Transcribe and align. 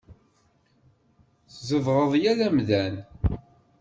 Tzedɣeḍ 1.51 2.11
yal 2.21 2.39
amdan. 2.47 2.95